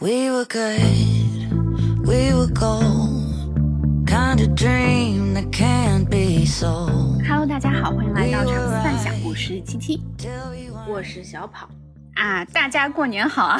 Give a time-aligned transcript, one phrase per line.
[0.00, 7.20] We were good, we were gold, kind of dream that can't be sold.
[7.26, 10.00] Hello，大家好，欢迎来到长思幻想，我是七七，
[10.86, 11.68] 我是小跑
[12.14, 13.58] 啊，大家过年好啊，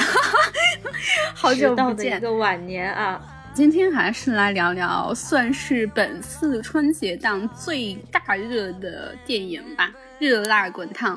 [1.35, 3.21] 好久不见，一个晚年啊。
[3.53, 9.89] 今天还是来聊聊，算是本次春节档最大热的电影吧，
[10.21, 11.17] 《热辣滚烫》。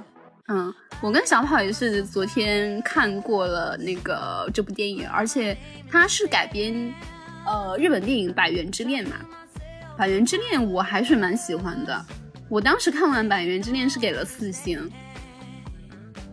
[0.54, 5.56] 嗯，我跟小跑也是昨天看过了那个这部电影，而且
[5.90, 6.94] 它是改编
[7.46, 9.16] 呃日本电影《百元之恋》嘛，
[9.98, 12.06] 《百元之恋》我还是蛮喜欢的。
[12.50, 14.92] 我当时看完《百元之恋》是给了四星。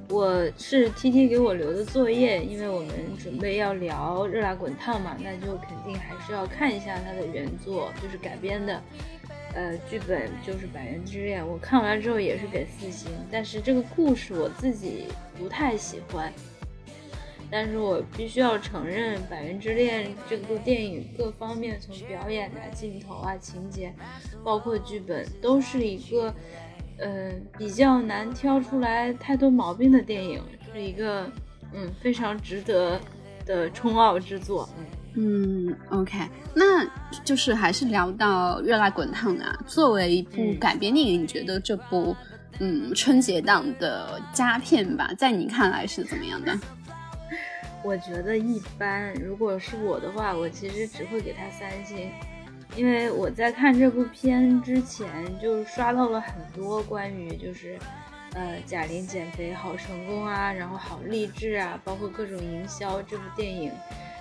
[0.08, 2.88] 我是 T T 给我留的作业，因为我们
[3.22, 8.82] 准备要聊《热辣滚烫》嘛，那就肯定还是要看一下它的原作，就是改编的，
[9.58, 11.42] 呃，剧本就是《百元之恋》。
[11.44, 16.32] 我看完之后也是给四星，但是这个故事我自己不太喜欢。
[17.50, 23.92] 但是我必须要承认，《百元之恋》这部电影各方面，从表演啊、镜头啊、情节，
[24.44, 26.32] 包括剧本，都是一个。
[27.00, 31.30] 嗯，比较难挑出来太多毛病的电影，是一个
[31.72, 33.00] 嗯非常值得
[33.46, 34.68] 的冲奥之作。
[34.76, 34.84] 嗯
[35.90, 36.18] ，OK，
[36.54, 36.86] 那
[37.24, 39.58] 就是还是聊到《热辣滚烫》啊。
[39.66, 42.16] 作为一部改编电影，你觉得这部
[42.60, 46.58] 嗯春节档的佳片吧，在你看来是怎么样的？
[47.84, 49.14] 我觉得一般。
[49.14, 52.10] 如果是我的话，我其实只会给他三星。
[52.76, 55.08] 因为我在看这部片之前，
[55.40, 57.78] 就刷到了很多关于就是，
[58.34, 63.00] 呃，贾玲减肥好成功啊，然后好励志啊，包括各种营销。
[63.02, 63.72] 这部电影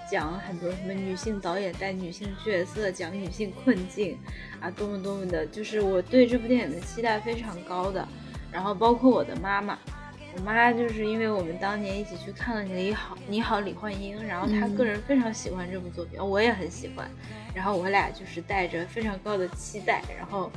[0.09, 4.17] 讲很多什么女性导演带女性角色，讲女性困境
[4.59, 8.07] 啊，多么多么的，就是我对这部电影的期待非常高的。
[8.51, 9.77] 然后包括我的妈妈。
[10.35, 17.09] 我妈就是因为我们当年一起去看了《你好，你好，李焕英》，然后她个人非常喜欢这部作品，我也很喜欢，
[17.55, 20.51] 然后我俩就是带着非常高的期待，然后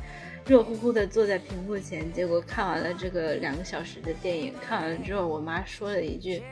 [0.44, 6.42] 热乎乎的坐在屏幕前，结果看完了这个两个小时的电影，看完了之后，我妈说了一句。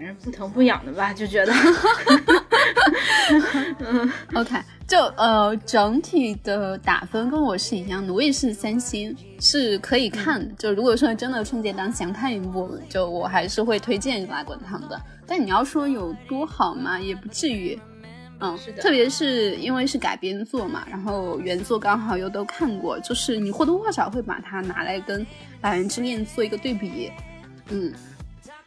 [0.00, 1.52] 反正不疼不痒的吧，就觉得。
[3.80, 4.56] 嗯，OK，
[4.88, 10.54] 就呃整体的打分跟我是一样的，我也是三星，是可以看的。
[10.54, 14.98] 就如果说真的春节档想看一部，就我还是会推荐《热辣滚烫》的。
[15.26, 17.78] 但你要说有多好嘛，也不至于。
[18.40, 18.80] 嗯，是的。
[18.80, 25.20] 特别是因为是改编作嘛，然后原作刚好又都看过，就是你或多或少会把它拿来跟
[25.60, 27.12] 《百元之恋》做一个对比。
[27.68, 27.92] 嗯。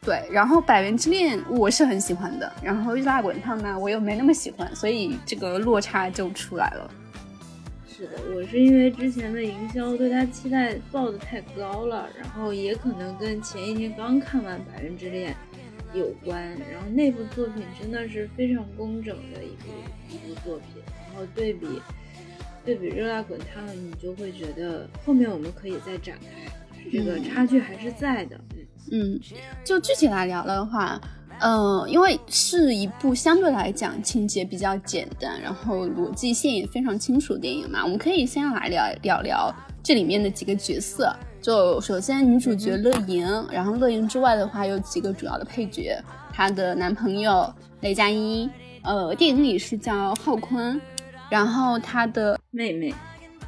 [0.04, 6.92] 对，然后《百元之恋》我是很喜欢的，然后《热辣滚烫》呢，我又没那么喜欢，所以这个落差就出来了。
[7.88, 15.34] 是的，我是因为之前的营销对他期待报的太高了，然后也可能跟前一天刚看完《百元之恋》
[15.98, 19.70] 有关，然后那部作品真的是非常工整的一部
[20.10, 21.82] 一部作品，然后对比
[22.66, 26.52] 对比《热辣滚烫》，你就会觉得后面我们可以再展开，
[26.92, 28.38] 这个差距还是在的。
[28.52, 28.53] 嗯，
[29.64, 31.00] 就具体来聊的话，
[31.40, 41.16] 嗯，因为是一部相对来讲情节比较简单，然后逻辑线也非常清楚的电影嘛，我们可以先来聊聊聊这里面的几个角色。
[41.42, 46.02] 就首先女主角乐莹，然后乐莹之外的话有几个主要的配角，
[46.32, 48.50] 她的男朋友雷佳音，
[48.84, 50.80] 呃，电影里是叫浩坤，
[51.30, 52.94] 然后她的妹妹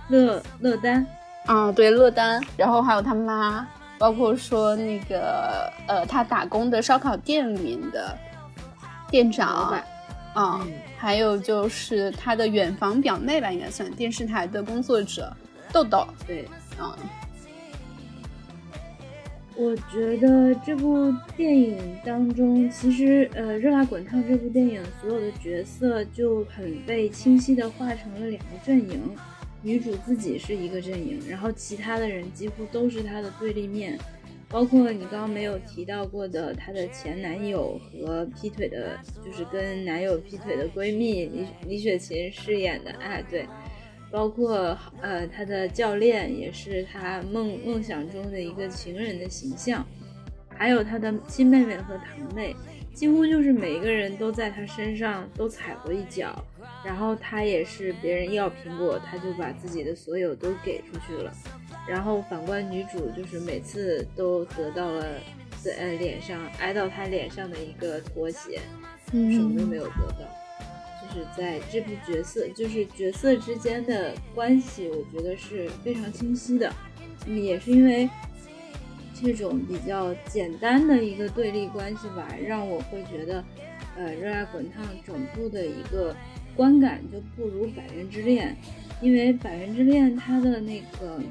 [0.10, 1.08] 乐乐丹，
[1.46, 3.66] 啊，对，乐丹，然后还有他妈。
[3.98, 8.18] 包括说那个呃，他打工的烧烤店里面的
[9.10, 9.82] 店长，
[10.34, 10.68] 啊，
[10.98, 15.32] 还有就是他的远房表妹吧，应该算电视台的工作者
[15.72, 16.06] 豆豆。
[16.28, 16.48] 对，
[16.80, 16.94] 嗯，
[19.56, 29.16] 我觉得这部电影当中，其实呃，《热辣滚烫》这部电影所有的角色就很被清晰的划成了两个阵营。
[29.66, 33.98] 女主自己是一个阵营，然后其他的人几乎都是她的对立面，
[34.48, 38.96] 包括你刚刚没有提到过的她的前男友和劈腿的，
[39.26, 43.48] 就是跟男友劈腿的闺蜜李李雪琴饰演的，哎对，
[44.12, 49.84] 包括呃她的教练也是她梦梦想中的一个情人的形象，
[50.56, 52.56] 还有她的亲妹妹和堂妹。
[52.94, 56.42] 几乎就是每一个人都在她身上都踩过一脚，
[56.84, 61.32] 然后他也是别人要苹果，他就把自己的所有都给出去了。
[61.88, 65.06] 然后反观女主，就是每次都得到了
[65.62, 68.60] 在呃脸上挨到他脸上的一个拖鞋，
[69.12, 70.26] 什么都没有得到。
[71.02, 76.74] 就是在这部角色，就是角色之间的关系，我觉得是非常清晰的。
[77.28, 78.10] 嗯，也是因为
[79.14, 83.44] 这种比较简单的一个对立关系吧，让我会觉得，
[83.96, 86.16] 呃，《热辣滚烫》整部的一个
[86.56, 88.56] 观感就不如《百元之恋》，
[89.06, 91.22] 因为《百元之恋》它的那个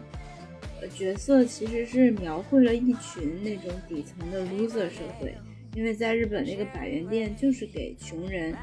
[0.94, 5.34] 角色其实是描绘了一群那种底层的 loser 社会。
[5.76, 8.54] 因为在日本那个百元店就是给穷人，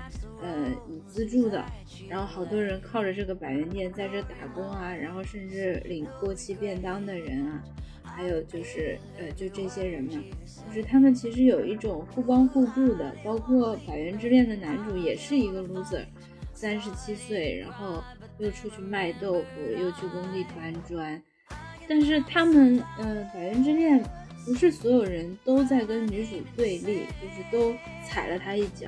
[0.41, 1.61] 呃，以资助的，
[2.07, 7.61] 然后好多人靠着这个百元店在这打工啊，然后甚至领过期便当的人啊，
[8.01, 10.11] 还有就是呃，就这些人嘛，
[10.69, 16.05] 就是他们其实有一种互帮互助的，包括百元之恋的男主也是一个 loser，
[16.61, 18.03] 三十七岁，然后
[18.37, 21.19] 又出去卖豆腐，又去工地搬砖，
[21.89, 24.03] 但是他们，呃，百元之恋。
[24.43, 27.75] 不是所有人都在跟女主对立，就是都
[28.07, 28.87] 踩了她一脚，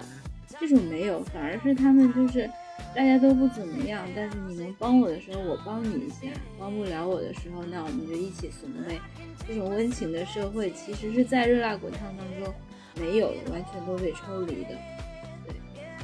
[0.60, 2.50] 这种没有，反而是他们就是
[2.96, 6.28] 大家都不怎么样，但是你能帮我的时候我帮你一下，
[6.60, 9.00] 帮不了我的时候那我们就一起怂呗。
[9.48, 12.52] 这种温情的社会其实是在热辣滚烫当中
[13.00, 14.70] 没有的，完全都被抽离的。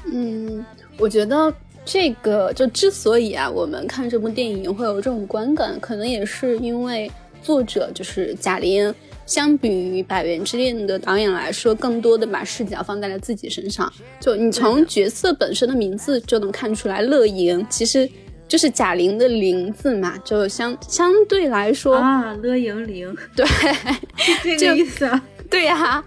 [0.03, 0.65] 对，嗯，
[0.97, 1.53] 我觉得
[1.85, 7.11] 这个就之所以啊，我们看这部电影会有这种观感，可能也是因为
[7.41, 8.93] 作者就是贾玲。
[9.25, 13.93] 相比于《百元之恋》的导演来说，更多的把视角放在了自己身上。
[14.19, 18.09] 就你从角色本身的名字就能看出来，乐莹其实
[18.47, 23.45] 就是贾玲的“玲”字嘛，就相相对来说啊，乐莹玲，对，
[24.57, 25.07] 这个意思。
[25.49, 26.03] 对呀，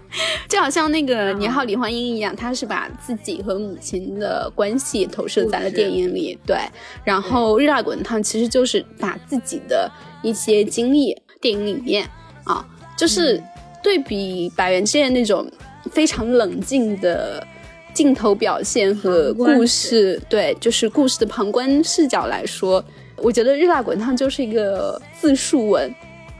[0.47, 6.39] 就好像那个《你好，李焕英》一样，他是把自己和母亲的关系投射在了电影里。
[6.45, 6.57] 对，
[7.03, 9.91] 然后《热辣滚烫》其实就是把自己的
[10.21, 12.07] 一些经历电影里面
[12.45, 12.65] 啊。
[12.95, 13.41] 就是
[13.83, 15.45] 对比《百元之恋》那种
[15.91, 17.45] 非常冷静的
[17.93, 22.81] 镜头表现和故事，对，就是故事的旁观视角来说，
[23.17, 25.93] 我觉得《热辣滚烫》就是一个自述文。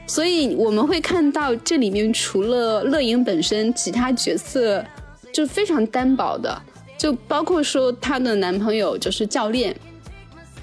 [0.06, 4.84] 所以我们会看到这里面除了乐莹本身，其他角色
[5.32, 6.62] 就非常单薄的，
[6.98, 9.74] 就包括说她的男朋友就是教练，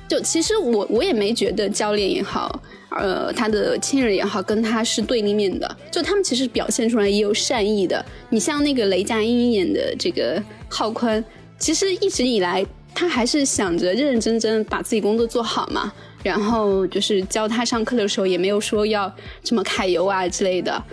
[0.08, 2.62] 就其实我我也没觉得教练也好。
[2.94, 5.78] 呃，他的亲人也好，跟他是对立面的。
[5.90, 8.06] 就他们其实表现出来也有善意的。
[8.30, 11.24] 你像那个雷佳音演的这个浩宽，
[11.58, 15.94] 其实一直以来他还是想着认认真真把自己工作做好嘛。
[16.24, 19.14] 然后就是教他上课的时候，也没有说要
[19.44, 20.84] 这么揩油啊之类的。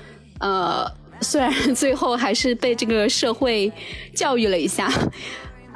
[0.41, 0.91] 呃，
[1.21, 3.73] 虽然最后还是被这个社会
[4.15, 4.91] 教育了一下。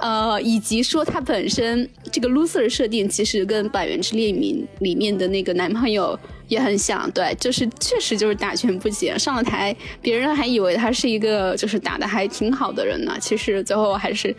[0.00, 6.18] 呃，以及说他本身这个 loser 设定，其实跟《百元之恋》里里面的那个男朋友
[6.48, 14.34] 也很像，对，就是确实就是打拳不结，上了台，别人还以为他是一个就是打的还挺好的人呢，其实最后还是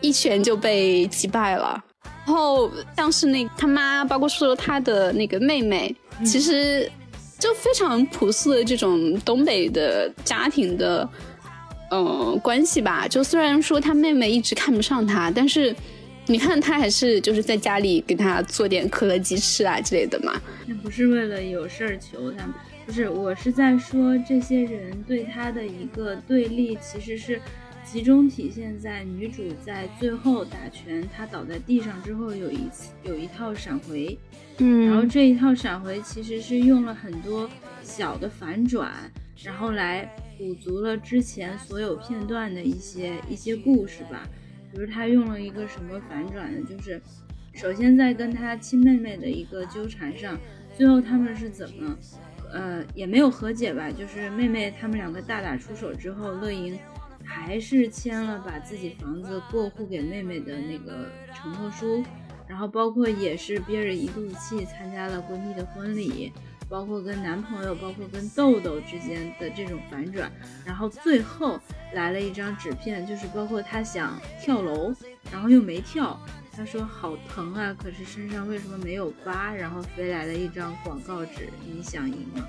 [0.00, 1.82] 一拳就被击败了。
[2.30, 5.92] 然后像是那他妈，包括说他的那个妹妹，
[6.24, 6.88] 其实
[7.40, 11.08] 就非常朴素的这种东北的家庭的。
[11.90, 15.74] 嗯，关系吧，就虽然说他妹妹一直看不上他，但是
[16.26, 20.40] 你看他还是就是在家里给他做点可乐鸡翅啊之类的嘛。
[20.66, 22.46] 那不是为了有事儿求他，
[22.86, 27.42] 不是，我是在说这些人对他的一个对立，其实是
[27.90, 34.16] 集中体现在女主在最后打拳，她倒在地上之后有一次有一套闪回，
[34.58, 37.50] 嗯，然后这一套闪回其实是用了很多
[37.82, 38.92] 小的反转，
[39.42, 40.08] 然后来。
[40.40, 44.26] 补足了之前所有片段的一些一些故事吧，
[44.72, 46.66] 比如他用了一个什么反转呢？
[46.66, 46.98] 就是
[47.52, 50.40] 首先在跟他亲妹妹的一个纠缠上，
[50.74, 51.94] 最后他们是怎么，
[52.50, 53.90] 呃，也没有和解吧？
[53.90, 56.78] 就是妹妹他们两个大打出手之后，乐莹
[57.30, 62.02] 还是签了把自己房子过户给妹妹的那个承诺书，
[62.48, 66.32] 然后包括也是憋着一肚子气参加了闺蜜的婚礼。
[66.68, 70.30] 包括跟男朋友，包括跟豆豆之间的这种反转，
[70.64, 71.58] 然后最后
[71.94, 74.94] 来了一张纸片，就是包括他想跳楼，
[75.32, 76.16] 然后又没跳，
[76.52, 79.52] 他说好疼啊，可是身上为什么没有疤？
[79.52, 82.46] 然后飞来了一张广告纸，你想赢吗？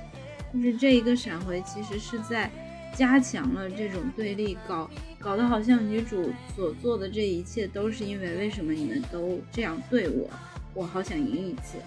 [0.54, 2.48] 就是这一个闪回，其实是在
[2.96, 10.30] 加强了这种对立，搞搞得好像女主所做的这一切都是因为为什么你们都这样对我，
[10.74, 11.78] 我好想赢一次。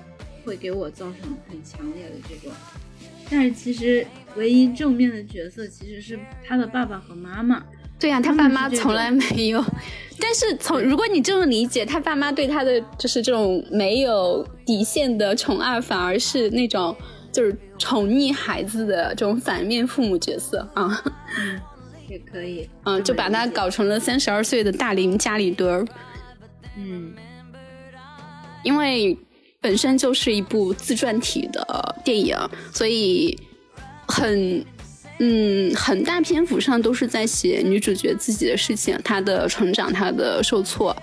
[0.46, 2.52] 会给我造成很强烈的这种，
[3.30, 4.06] 但是其实
[4.36, 7.64] 唯一正面的角色其实是他的爸爸和妈妈。
[7.98, 9.64] 对呀，他爸妈从来没有。
[10.20, 16.94] 但是从如果你这么理解，他爸妈对他的就是这种没有底线的宠爱，反而是那种
[17.34, 21.02] 就是宠溺孩子的这种反面父母角色啊。
[21.38, 21.60] 嗯，
[22.08, 22.70] 也可以。
[22.84, 25.84] 嗯，就把他搞成了三十二岁的大龄家里蹲儿。
[26.78, 27.12] 嗯，
[28.62, 29.18] 因为。
[29.64, 32.36] 本身就是一部自传体的电影，
[32.70, 33.34] 所以
[34.06, 34.62] 很
[35.18, 40.94] 嗯，很大篇幅上都是在写女主角自己的事情，她的成长，她的受挫。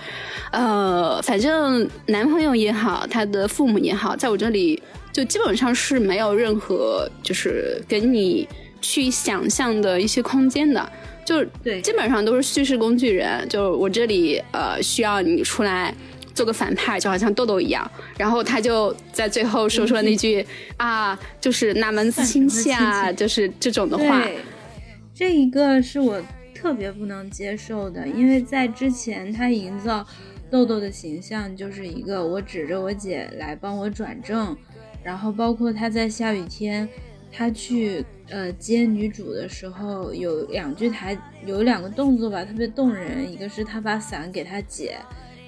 [0.51, 4.79] 呃，反正男朋友也好，她的父母也好，在我这里
[5.11, 8.47] 就基本上是没有任何就是给你
[8.81, 10.91] 去想象的一些空间的，
[11.25, 13.47] 就对，基本上都是叙事工具人。
[13.49, 15.93] 就我这里呃，需要你出来。
[16.33, 20.43] 做个反派，就好像豆豆一样，然后他就在最后说出了那句
[20.77, 24.25] 啊，就是哪门子亲戚啊，就是这种的话。
[25.13, 26.23] 这一个是我
[26.55, 30.07] 特别不能接受的，因为在之前他营造
[30.49, 34.55] 豆豆的形象就是一个我指着我姐来帮我转正，
[35.03, 36.87] 然后包括他在下雨天
[37.31, 44.97] 他去呃接女主的时候，有两句台有两个动作吧，特别动人，一个是他把伞给他姐。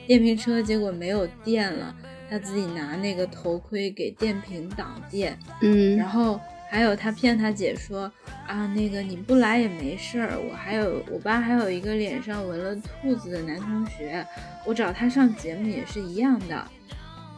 [0.05, 1.95] 电瓶车结果没有电了，
[2.29, 5.37] 他自己拿那个头盔给电瓶挡电。
[5.61, 8.11] 嗯，然后还有他骗他姐说
[8.47, 14.25] 啊，那个你不来也没事儿，我还有我爸还有一个脸上纹了兔子的男同学，
[14.65, 16.67] 我找他上节目也是一样的。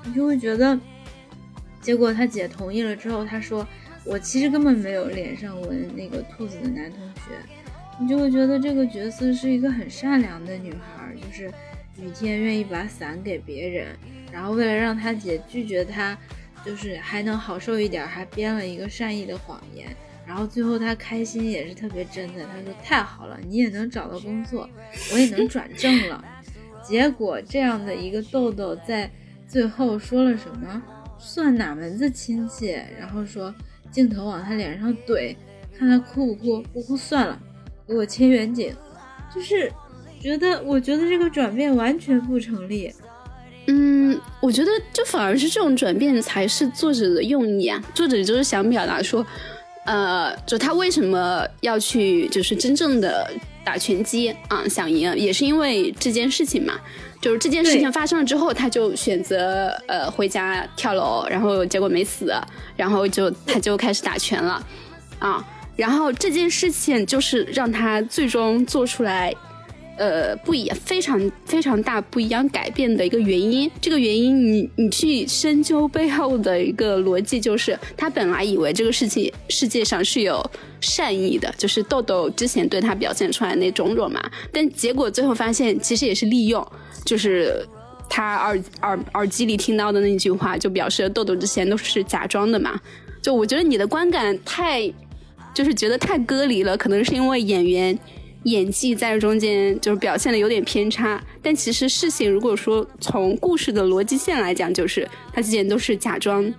[0.04, 0.80] 你就会觉得，
[1.86, 3.68] 结果他姐同意了之后，他说
[4.04, 7.38] 我其实根本没有脸上纹那个兔子的男同学，
[8.00, 11.52] 你就会觉得这个角色是一个很善良的女孩，就是。
[11.98, 13.88] 雨天愿意把伞给别人，
[14.30, 16.18] 然后为了让他姐拒绝他，
[16.66, 19.88] 就是还能好受一点，还编了一个善意的谎言。
[20.28, 24.70] 然后最后他开心也是特别真的，他说太好了，你也能找到工作，
[25.14, 26.22] 我也能转正了。
[26.84, 29.10] 结果这样的一个豆豆在
[29.48, 30.84] 最后说了什么？
[31.26, 32.68] 算哪门子亲戚？
[32.98, 33.54] 然后说
[33.92, 35.36] 镜头往他脸上怼，
[35.78, 36.62] 看他哭不哭？
[36.72, 37.38] 不哭算了，
[37.88, 38.74] 给我切远景，
[39.34, 39.72] 就是。
[40.22, 42.92] 觉得，我觉得这个转变完全不成立。
[43.68, 47.80] 嗯，我觉得就反而是这种转变才是作者的用意啊。
[47.94, 49.24] 作者就是想表达说，
[49.86, 53.32] 呃，就他为什么要去，就是真正的
[53.66, 56.76] 打拳击啊，想赢，也是因为这件事情嘛。
[57.20, 62.32] 就是这件事情发生了之后，他就选择呃回家跳楼，然后结果没死，
[62.78, 64.66] 然后就他就开始打拳了
[65.18, 65.44] 啊。
[65.76, 69.34] 然后这件事情就是让他最终做出来。
[69.98, 73.70] 呃，不一样，非常非常大不一样改变的一个原因。
[73.80, 80.44] 这个原因，你你去深究背后的一个逻辑，就是他本来以为这个事情世界上是有
[80.82, 84.22] 善意的，就是豆豆之前对他表现出来那种种嘛，
[84.52, 86.66] 但结果最后发现其实也是利用，
[87.06, 87.66] 就是
[88.10, 92.78] 他耳耳耳机里听到的那句话，就表示豆豆之前都是假装的嘛。
[93.22, 94.92] 就我觉得你的观感太，
[95.54, 97.98] 就是觉得太割离了，可能是因为演员。
[98.46, 106.54] 演技在中间就是表现的有点偏差，但其实事情如果说从故事的逻辑线来讲，就是他之前都是假装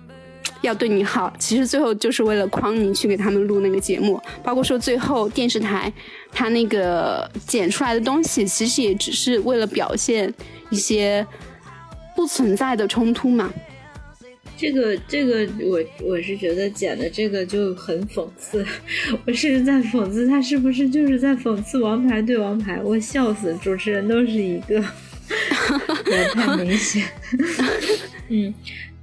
[0.61, 5.91] 要对你好，其实最后就是为了诓你去给他们录那个节目，包括说最后电视台
[6.31, 10.33] 他那个剪出来的东西，其实也只是为了表现
[10.69, 11.25] 一些
[12.15, 13.49] 不存在的冲突嘛。
[14.57, 18.65] 这个这个，我我是觉得剪的这个就很讽刺，
[19.25, 24.83] 我是在讽刺他是不是就是在讽刺王牌对王牌，我笑死，主持人都是一个，
[26.33, 27.03] 太明显。
[28.29, 28.51] 嗯，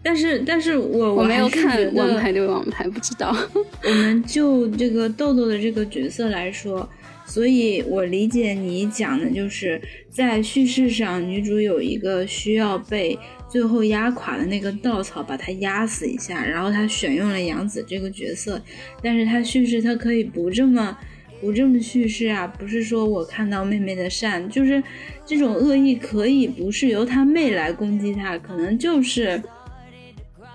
[0.02, 3.34] 但是但是我我没有看王牌对王牌，不知道。
[3.86, 6.88] 我们就这个豆豆的这个角色来说，
[7.24, 9.80] 所以我理解你讲的就是
[10.10, 13.16] 在叙事上，女主有一个需要被。
[13.54, 18.60] 最后压垮的那个稻草，把他压死一下，然后他选用了杨子这个角色，
[19.00, 20.98] 但是他叙事他可以不这么
[21.40, 24.82] 不这么叙事啊，不是说我看到妹妹的善，就是
[25.24, 29.40] 这种恶意可以不是由他妹来攻击他，可能就是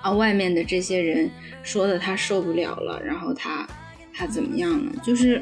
[0.01, 1.29] 啊外面的这些人
[1.63, 3.65] 说的他受不了了，然后他
[4.13, 5.41] 他怎么样了，就是。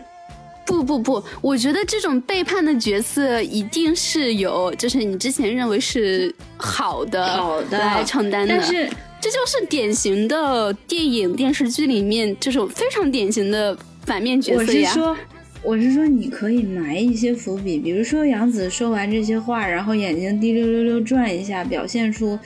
[0.67, 8.87] 不不不，我觉得这种背叛的角色一定是有，就是你之前认为是好的好的来承担的，但是
[9.21, 14.91] 这就是典型的电影电视剧里面这种非常典型的反面角色呀。
[14.91, 15.17] 我是说，
[15.63, 22.37] 我是说你可以埋一些伏笔，比如说杨紫说完这些话，然后眼睛滴溜溜溜转一下，表现出。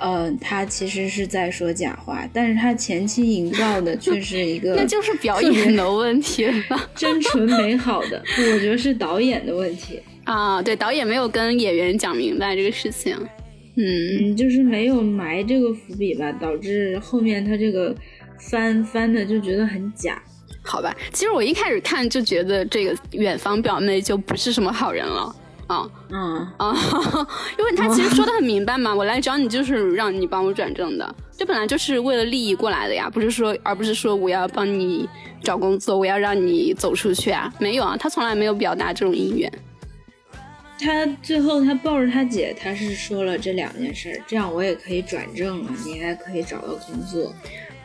[0.00, 10.00] 嗯，他其实是在说假话，但是他前期营造的却是一个，那就是表演的问题了，真纯美好的，我觉得是导演的问题。
[10.24, 13.16] 啊，对，导演没有跟演员讲明白这个事情，
[13.76, 17.94] 嗯，就是没有埋这个伏笔吧，导致后面他这个
[18.38, 20.22] 翻翻的就觉得很假，
[20.62, 25.34] 好吧，其实我一开始看就觉得这个远方表妹就不是什么好人了。
[25.66, 26.74] 啊，嗯啊，
[27.58, 35.08] 因为他其实说的很明白嘛， 我来找你就是让你帮我转正的，这本来就是为了利益过来的呀，不是说，而不是说我要帮你
[35.42, 39.52] 找工作，我要让你走出去啊，没有啊，他从来没有表达这种意愿。
[40.78, 47.34] 他最后他抱着他姐，他是说了这两件事，这样我也可以转正了，你还可以找到工作。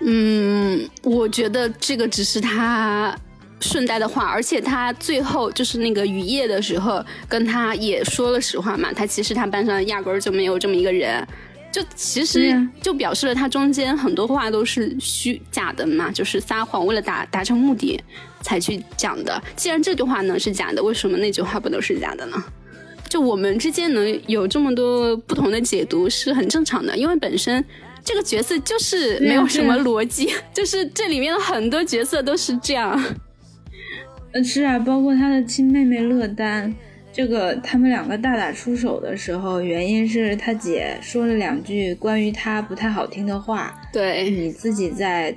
[0.02, 3.16] 嗯，我觉得这个只是他
[3.62, 8.92] 顺带的话，而且他最后就是那个雨夜的时候，跟他也说了实话嘛。
[8.92, 11.26] 他其实他班上压根儿就没有这么一个人，
[11.72, 18.02] 就其实就表示了他中间很多话都是虚假的嘛，就是撒谎，为了达达成目的
[18.42, 19.42] 才去讲的。
[19.56, 22.44] 既然这句话呢是假的，为什么那句话不能是假的呢？
[23.08, 27.64] 就我们之间能有这么多不同的解读是很正常的，因为本身
[28.06, 32.98] 这个角色就是没有什么逻辑， 就是这里面的很多角色都是这样。
[34.34, 36.74] 嗯，是啊，包括他的亲妹妹乐丹，
[37.12, 43.74] 这个他们两个大打出手的时候，原因是他姐说了两句关于他不太好听的话。
[43.92, 45.34] 对，你自己在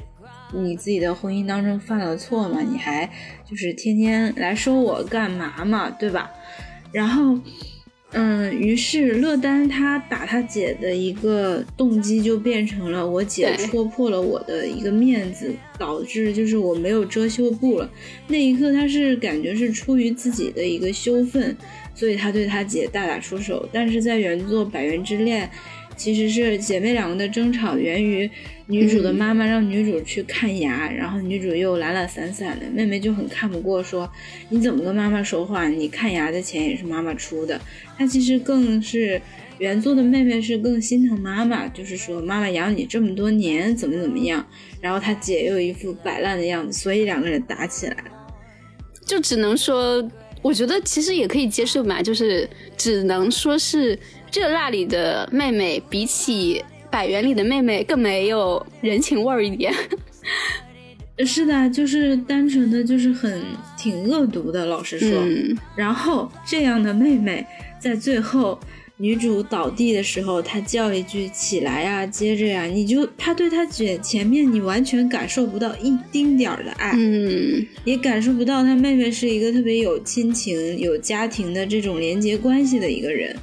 [0.52, 2.60] 你自己的婚姻当中犯了错嘛？
[2.60, 3.08] 你还
[3.44, 6.30] 就是天天来说我干嘛嘛，对吧？
[6.92, 7.36] 然后，
[8.14, 17.90] 嗯，于是乐丹他打他姐的一个动机就变成了我姐戳破了我的一个面子，导致就是我没有遮羞布了。
[18.28, 21.56] 那一刻他是感觉是出于自己的一个羞愤，
[21.94, 23.68] 所以他对他姐大打出手。
[23.73, 25.47] 但是在原作《百元之恋》。
[25.97, 28.28] 其实是姐妹两个的争吵源于
[28.66, 34.11] 女主的妈妈让女主去看牙，然后女主又懒懒散散的，妹妹就很看不过，说
[34.49, 35.68] 你怎么跟妈妈说话？
[35.68, 37.61] 你看牙的钱也是妈妈出的。
[37.99, 39.21] 她其实更是
[39.59, 44.47] 原作的妹妹是更心疼妈妈，就是说妈妈养你这么多年怎么怎么样，
[44.80, 48.04] 然后她姐又一副摆烂的样子，所以两个人打起来了。
[49.04, 50.02] 就只能说，
[50.40, 53.99] 我觉得其实也可以接受嘛，就是只能说是。
[54.30, 56.61] 这那里的妹妹比起
[56.94, 59.74] 百元里的妹妹更没有人情味儿一点。
[61.26, 63.42] 是的，就是单纯的就是很
[63.76, 65.10] 挺恶毒的，老实说。
[65.74, 67.45] 然后这样的妹妹
[67.80, 68.56] 在最后
[68.97, 83.36] 女主倒地的时候，她叫一句起来呀，接着呀，你就她对她姐前面你完全感受不到一丁点儿的爱，嗯，也感受不到她妹妹是一个特别有亲情、有家庭的这种连接关系的一个人。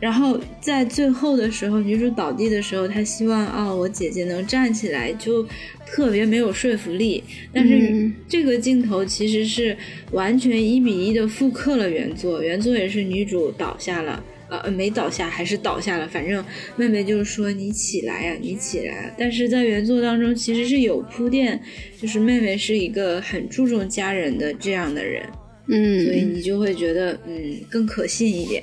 [0.00, 5.44] 然后在最后的时候，女主倒地的时候，她希望啊，我姐姐能站起来，就
[5.84, 7.22] 特别没有说服力。
[7.52, 9.76] 但是这个镜头其实是
[10.12, 16.06] 完全一比一的复刻了原作，原作也是女主倒下了，呃，没倒下，还是倒下了。
[16.06, 16.44] 反正
[16.76, 19.12] 妹妹就是说你起来呀，你起来。
[19.18, 21.60] 但是在原作当中其实是有铺垫，
[22.00, 25.24] 就是妹妹是一个很注重家人的这样的人，
[25.66, 28.62] 嗯，所以你就会觉得嗯更可信一点。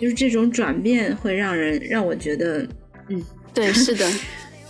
[0.00, 2.66] 就是这种转变会让人让我觉得，
[3.08, 4.10] 嗯，对，是的，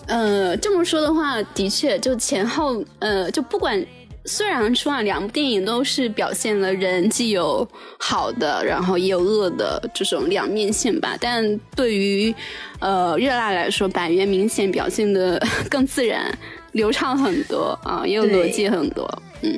[0.06, 3.84] 呃，这么说的话，的确，就前后，呃，就不管，
[4.26, 7.66] 虽然说啊，两部电影都是表现了人既有
[7.98, 12.34] 好的，然后也有恶的这种两面性吧，但对于
[12.80, 16.30] 呃热辣来说，百元明显表现的 更自然、
[16.72, 19.56] 流畅很多啊，也有逻辑很多，嗯。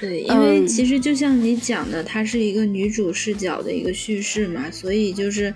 [0.00, 5.52] 对，因为其实就像你讲的，它是一个女主视角的一个叙事嘛，所以就是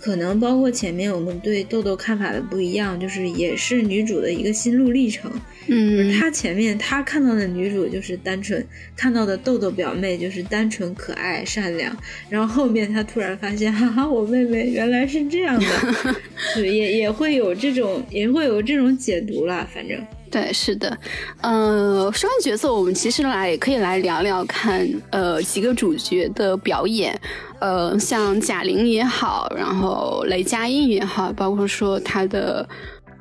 [0.00, 5.30] 可能包括前面我们对豆豆看法的不一样，就是也是女主的一个心路历程。
[5.68, 8.64] 嗯，她前面她看到的女主就是单纯
[8.96, 11.96] 看到的豆豆表妹就是单纯可爱善良，
[12.28, 15.66] 然后后面她突然发现，哈哈，我妹妹原来是这样的，
[16.54, 20.00] 对，也也会有这种也会有这种解读啦，反正。
[20.28, 20.98] 对，是的，
[21.40, 27.18] 呃，说完角色，我们其实来可以来聊聊看，呃，几个主角的表演，
[27.60, 32.68] 呃，像贾玲也好，然后雷佳音也好，包括说他的，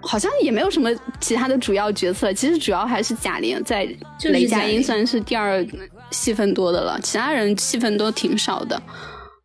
[0.01, 0.89] 好像也没有什么
[1.21, 3.87] 其他的主要角色，其实主要还是贾玲在，
[4.23, 5.65] 雷佳音算是第二
[6.11, 8.81] 戏份多的了，其他人戏份都挺少的，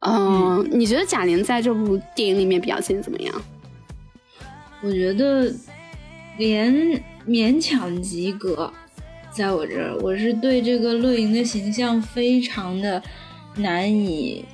[0.01, 3.35] 嗯，你觉得贾玲在这部电影里面表现怎么样？
[4.83, 5.53] 我觉得
[6.39, 7.01] 连。
[7.27, 8.73] 勉强及格，
[9.31, 13.03] 在我这儿，我是对这个乐莹的形象非常的
[13.57, 14.45] 难以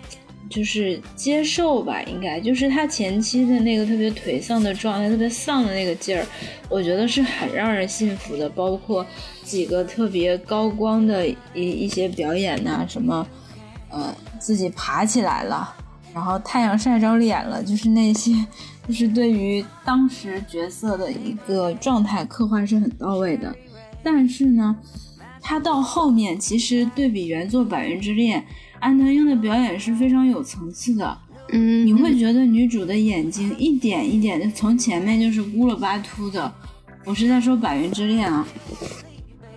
[0.51, 6.27] 就是接受吧，应该就是她前期的那个特别颓丧的状态，特别丧的那个劲儿，
[6.69, 8.49] 我觉得是很让人信服的。
[8.49, 9.07] 包括
[9.43, 13.27] 几个特别高光的一一些表演呐，什么
[13.91, 15.75] 呃自己爬起来了，
[16.13, 18.33] 然后太阳晒着脸了，就是那些。
[18.87, 23.55] 就是对于当时角色的一个状态刻画是很到位的，
[24.03, 24.77] 但是呢，
[25.41, 28.41] 他到后面其实对比原作《百元之恋》，
[28.79, 31.19] 安藤英的表演是非常有层次的。
[31.53, 36.53] 嗯，你会觉得女主的眼睛一点一点的从前面就是乌了巴秃的。
[37.05, 38.47] 我是在说《百元之恋》啊，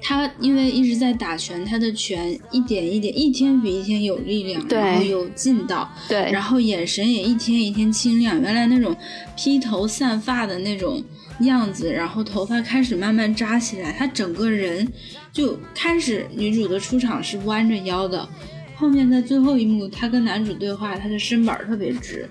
[0.09, 8.41] 她因为一直在打拳，他的拳一点一点，一天比一天有力量，然后有劲道，对，然后眼神也一天一天清亮。
[8.41, 8.95] 原来那种
[9.37, 10.99] 披头散发的那种
[11.41, 14.91] 样子，然后头发开始慢慢扎起来，他整个人
[15.31, 16.25] 就开始。
[16.35, 18.27] 女主的出场是弯着腰的。
[18.75, 22.27] 后面在最后一幕，他跟男主对话，他的身板特别直，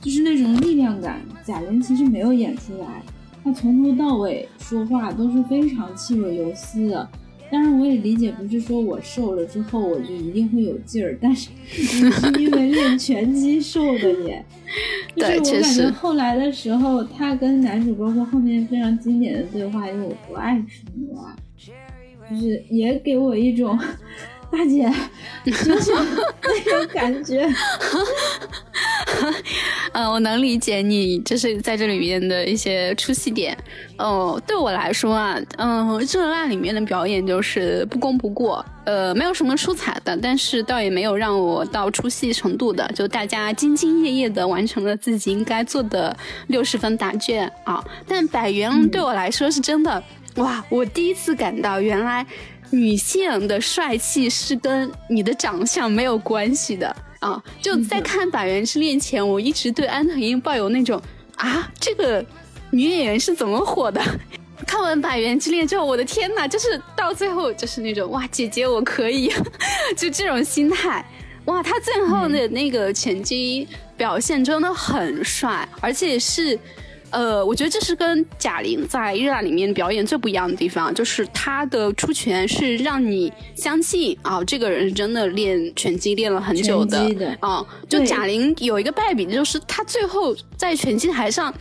[0.00, 1.20] 就是那种力量感。
[1.44, 3.02] 贾玲其实没有演出来，
[3.44, 7.08] 她从头到尾说话都是非常气若游丝的。
[7.50, 12.06] 当然，我也理解，不是说我瘦了之后我就一定会有劲儿，但是你 是
[12.40, 14.42] 因为练拳击瘦的耶。
[15.14, 21.36] 对，就是我感觉后来的时候，他跟男主播括后面非常经典的对话，因为我不爱吃牛啊，
[22.30, 23.78] 就是也给我一种。
[24.52, 24.86] 大姐，
[25.46, 27.48] 就是那种感觉。
[29.92, 33.56] 嗯，我能理解你，就是在这里面的一些出戏点。
[33.98, 46.16] 哦，对我来说啊，嗯，热辣里面的表演就是不攻不过，呃，没有什么出彩的，但是倒也没有让我到出戏程度的，就大家兢兢业业的完成了自己应该做的
[46.48, 47.84] 六十分答卷啊。
[48.06, 50.02] 但百元对我来说是真的，
[50.36, 52.26] 哇，我第一次感到原来。
[52.74, 57.42] 女性的帅气是跟你的长相没有关系的啊！
[57.62, 61.00] 就在看《百元之恋》前，我一直对安藤樱抱有那种
[61.36, 62.24] 啊，这个
[62.70, 64.02] 女演员是怎么火的？
[64.66, 69.32] 看完《百元之恋》之后，我的天呐，就是到最后就是那种哇，姐姐我可以，
[69.96, 71.04] 就这种心态。
[71.44, 76.58] 哇，他最后的那个拳击表现真的很帅，而且是。
[77.12, 87.62] 呃，我觉得这是跟贾玲在《热辣》里面表演最不一样的地方，就是她的出拳是让你相信啊，这个人是真的练拳击练了很久的啊。
[87.86, 91.52] 就贾玲有一个败笔，就是她最后在拳击台上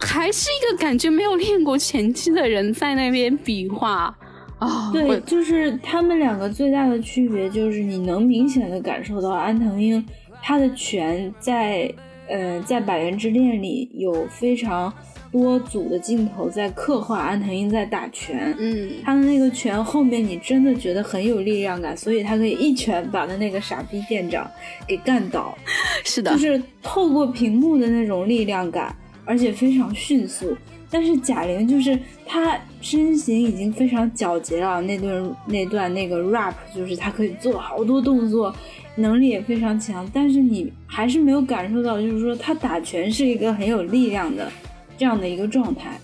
[0.00, 4.12] 还是一个感觉没有练过拳击的人在那边比划
[4.58, 4.90] 啊。
[4.92, 10.04] 对，就是他们两个最大的区别就是你能明显的感受到安藤英
[10.42, 11.88] 他的拳在。
[12.28, 14.92] 呃，在《百元之恋》里有非常
[15.30, 24.50] 多组的镜头在刻画安藤英在打拳，嗯，他的那个拳后面你真的觉得很有力量感，所以他可以一拳把他那个傻逼店长
[24.86, 25.56] 给干倒。
[26.04, 30.56] 是的，就是透过屏幕的那种力量感，而且非常迅速。
[30.90, 38.54] 但是贾玲就是她身形已经非常矫捷了，那段那段那个 rap 就是她可以做好多动作。
[38.98, 44.50] 能力也非常强，但是你还是没有感受到，就是说他打拳是一个很有力量的
[44.98, 45.98] 这样的一个状态。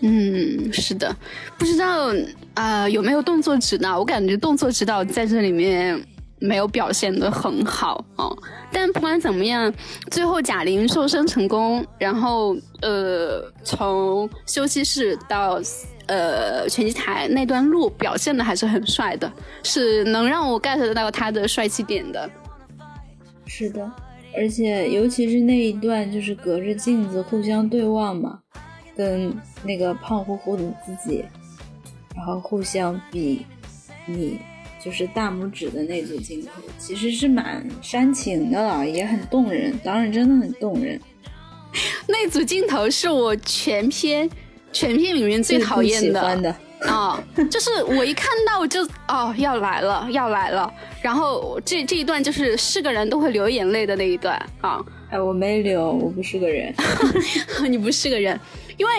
[0.00, 1.14] 嗯，是的，
[1.58, 2.14] 不知道
[2.54, 3.98] 啊有没有动作指导？
[3.98, 6.00] 我感觉动作指导在这里面
[6.38, 8.36] 没有表现的很好哦。
[8.70, 9.72] 但不管怎么样，
[10.10, 15.60] 最后贾玲瘦身成功，然后呃从休息室到。
[16.08, 19.30] 呃，拳击台那段路表现的还是很帅的，
[19.62, 22.28] 是能让我 get 到他的帅气点的。
[23.46, 23.90] 是的，
[24.34, 28.40] 而且尤其是那一段，就是隔着镜子互相对望嘛，
[28.96, 31.24] 跟那个胖乎乎的自己，
[32.16, 33.44] 然后互相比
[34.06, 34.38] 你
[34.82, 39.78] 就是大拇指的那组镜头，其实是蛮煽情的了，也很动人。
[39.84, 40.98] 当然，真的很动人。
[42.08, 44.28] 那组镜头是我全片。
[44.72, 54.80] 全片里面最讨厌的啊，就是我一看到就哦要来了要来了，然后这这一段就是是个人都会流眼泪的那一段啊。
[55.10, 56.72] 哎，我没流，我不是个人，
[57.68, 58.38] 你不是个人，
[58.76, 58.92] 因为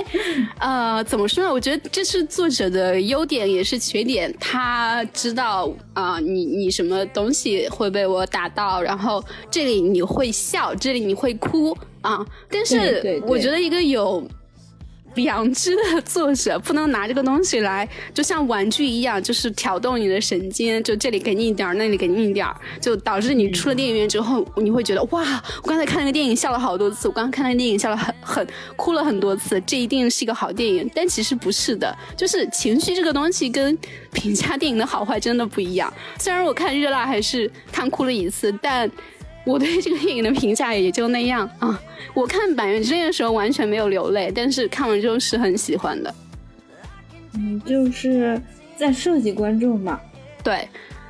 [0.59, 1.53] 呃怎么说呢？
[1.53, 14.21] 我觉得这是作者的优点也是缺点，他知道啊你你什么东西会被我打到，然后这里你会笑，这里你会哭啊，但是我觉得一个有。
[15.15, 22.47] 良知的作者不能拿这个东西来，就像玩具一样，就是挑动你的神经，就这里给你一点，那里给你一点，
[22.79, 30.89] 就导致你出了电影院之后，你会觉得哇，我刚才看那个电影笑了好多次，我刚刚看那个电影笑了很很哭了很多次，这一定是一个好电影。
[30.93, 33.77] 但其实不是的，就是情绪这个东西跟
[34.13, 35.91] 评价电影的好坏真的不一样。
[36.19, 38.89] 虽然我看热辣还是看哭了一次，但。
[39.49, 41.81] 我对这个电影的评价也就那样啊！
[42.13, 46.13] 我看《百元之恋》的时候完全没有流泪，但是看完之后是很喜欢的。
[47.33, 48.39] 嗯，就是
[48.77, 49.99] 在设计观众嘛，
[50.43, 50.67] 对，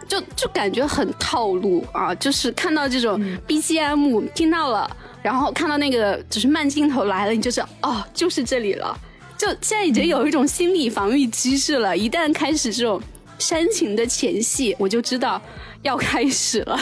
[0.08, 2.16] 就就感觉很套路啊！
[2.16, 4.90] 就是看到这种 BGM 听到了，
[5.22, 8.98] 然后看到那个就是慢镜头来了，你就知道哦，就是这里了。
[9.38, 13.02] 就现在已经有一种心理防御机制了，一旦开始这种
[13.38, 15.42] 煽情的前戏，我就知道
[15.82, 16.78] 要开始了。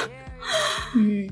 [0.96, 1.30] 嗯，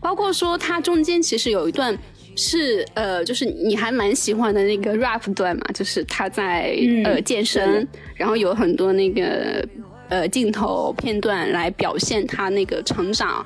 [0.00, 1.96] 包括说它中间其实有一段
[2.36, 9.66] 是呃，就是你还蛮喜欢的那个 rap 段嘛，就是他在呃健身，然后有很多那个
[10.08, 13.44] 呃镜头片段来表现他那个成长。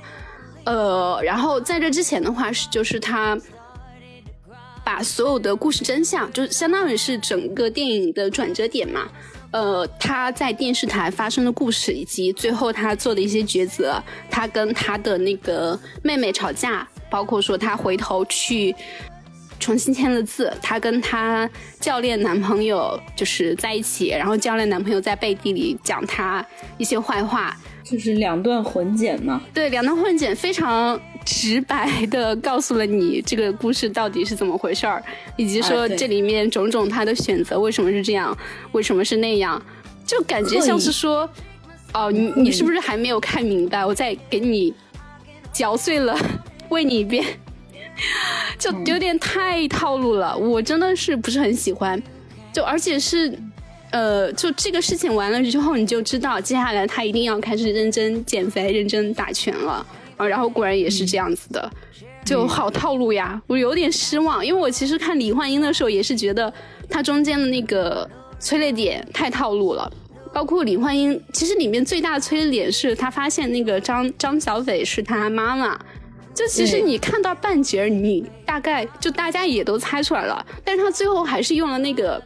[0.64, 3.36] 呃，然后在这之前的话是就是他
[4.84, 9.08] 把所有的故事真相，就相当于是整个电影的转折点嘛。
[9.54, 18.74] 呃，他在电视台发生的故事，以及最后他做的一些抉择，他跟他的那个妹妹吵架，包括说他回头去
[19.60, 26.44] 重新签了字，他跟他教练男朋友就是在一起，然后教练男朋友在背地里讲他
[26.76, 29.40] 一些坏话，就是两段混剪嘛。
[29.54, 31.00] 对，两段混剪非常。
[31.24, 35.02] 直白的告诉了你这个故事到底是怎么回事儿，
[35.36, 38.36] 以及说这里面种种他的选择为什么是这样，
[38.72, 39.60] 为什么是那样，
[40.06, 41.28] 就感觉像是说，
[41.92, 43.84] 哦，你你是不是还没有看明白？
[43.84, 44.74] 我再给你
[45.52, 46.14] 嚼碎了
[46.68, 47.24] 喂你一遍，
[48.58, 52.00] 就有点太套路了，我真的是不是很喜欢。
[52.52, 53.36] 就而且是，
[53.90, 59.84] 呃，就这个事情完了之后，你就知道接下来他一定要开始认真减肥、认真打拳了。
[60.24, 61.70] 啊，然后果然也是这样子的，
[62.24, 63.40] 就好套路呀！
[63.46, 66.52] 我有点失望，因为我其实看李焕英的时候也是觉得
[66.88, 68.08] 她中间的那个
[68.38, 69.90] 催泪点太套路了。
[70.32, 75.78] 包括李焕英，其实里面最大的催泪点是她发现那个张张小斐是她妈妈。
[76.34, 82.20] 就其实你看到半截，你大概就大家也都猜出来了，但是他最后还是用了那个。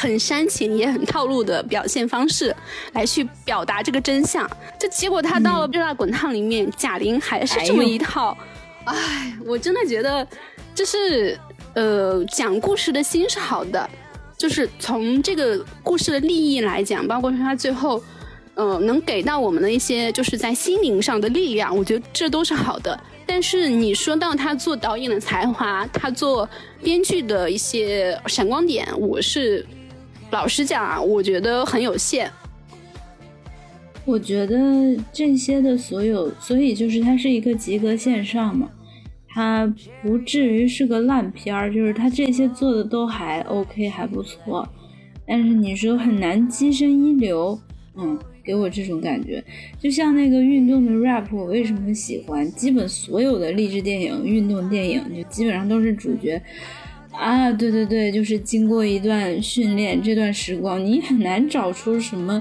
[0.00, 2.54] 很煽情也很套路的表现方式
[2.92, 8.36] 来去表达这个真相，就结果他到了《热辣滚烫》里面，贾玲还是这么一套。
[8.84, 10.24] 哎，我真的觉得，
[10.72, 11.36] 就是
[11.74, 13.90] 呃，讲故事的心是好的，
[14.36, 18.00] 就是从这个故事的利益来讲，包括说他最后，
[18.54, 22.98] 呃，能给到我们的一些就是在心灵上的力量，我觉得这都是好的。
[23.26, 26.48] 但是你说到他做导演的才华，他做
[26.84, 29.66] 编剧的一些闪光点，我是。
[30.30, 32.30] 老实讲啊，我觉得很有限。
[34.04, 38.70] 我觉得这些的所有，所以就是它是一个及格线上嘛，
[39.28, 39.70] 它
[40.02, 44.66] 不至于是个烂片儿，就是它这些做的都还 OK，还不错。
[45.26, 47.58] 但是你说很难跻身一流，
[47.96, 49.44] 嗯，给我这种感觉。
[49.78, 52.50] 就像那个运动的 rap，我为什么喜欢？
[52.52, 56.42] 基本所有的励志电影、运动电影，就基本上都是主角。
[57.18, 62.40] 啊，对对对，就是经过一段训练，这段时光你很难找出什么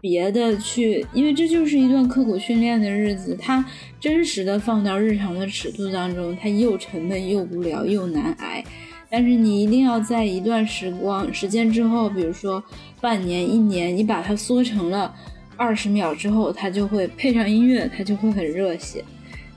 [0.00, 3.62] 别的去，因为这就是一段刻苦训练的日子，它
[4.00, 8.64] 真实的放到日常的尺度当中，它又沉闷又无聊又难挨。
[9.10, 12.64] 但是你一定要在一段时光时间之后，比如说
[13.02, 15.14] 半年、一年，你把它缩成了
[15.54, 19.04] 二十秒之后，它就会配上音乐，它就会很热血。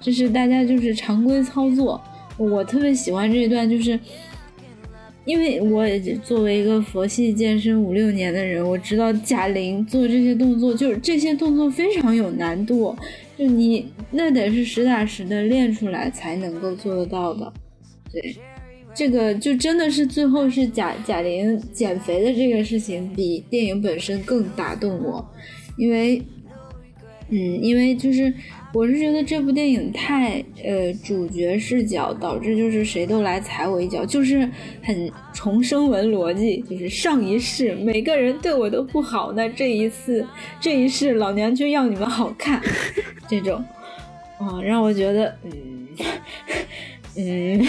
[0.02, 2.04] 这是大家就是常规操作。
[2.36, 3.98] 我特别喜欢这一段，就是。
[5.28, 12.96] 因为我也作为一个佛系健身五六年的人，我知道贾玲做这些动作，就是这些动作非常有难度，
[13.38, 17.52] 就你那得是实打实的练出来才能够做得到的。
[18.10, 18.38] 对，
[18.96, 25.30] 这个就真的是最后是贾贾玲减肥的这个事情比电影本身更打动我，
[25.78, 26.22] 因为，
[27.30, 28.34] 嗯，因为就是。
[28.74, 34.48] 我是觉得这部电影太呃主角视角，导致就是谁都来踩我一脚，就是
[34.84, 40.24] 很重生文逻辑，就是上一世每个人对我都不好，那这一次
[40.60, 42.62] 这一世老娘就要你们好看，
[43.28, 43.56] 这种，
[44.38, 45.88] 啊，让我觉得，嗯
[47.16, 47.68] 嗯，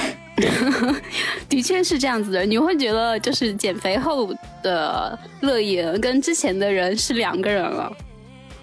[1.48, 7.96] 的确是这样子的，你会觉得就是减肥后的乐莹跟之前的人是两个人了。